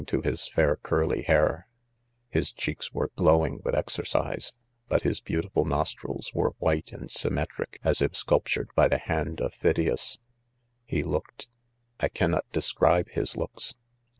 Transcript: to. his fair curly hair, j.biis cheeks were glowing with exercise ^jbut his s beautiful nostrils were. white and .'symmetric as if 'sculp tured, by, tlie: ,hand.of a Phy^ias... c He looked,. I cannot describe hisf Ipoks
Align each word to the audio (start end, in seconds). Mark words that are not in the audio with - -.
to. 0.07 0.19
his 0.21 0.47
fair 0.47 0.77
curly 0.77 1.21
hair, 1.21 1.67
j.biis 2.33 2.51
cheeks 2.55 2.91
were 2.91 3.11
glowing 3.15 3.59
with 3.63 3.75
exercise 3.75 4.51
^jbut 4.89 5.03
his 5.03 5.17
s 5.17 5.21
beautiful 5.21 5.63
nostrils 5.63 6.31
were. 6.33 6.55
white 6.57 6.91
and 6.91 7.11
.'symmetric 7.11 7.77
as 7.83 8.01
if 8.01 8.13
'sculp 8.15 8.45
tured, 8.45 8.69
by, 8.75 8.89
tlie: 8.89 8.99
,hand.of 9.01 9.53
a 9.53 9.55
Phy^ias... 9.55 10.13
c 10.13 10.17
He 10.85 11.03
looked,. 11.03 11.49
I 11.99 12.07
cannot 12.09 12.45
describe 12.51 13.09
hisf 13.09 13.37
Ipoks 13.37 13.75